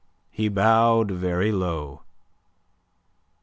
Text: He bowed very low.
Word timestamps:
He 0.31 0.49
bowed 0.49 1.11
very 1.11 1.51
low. 1.51 2.01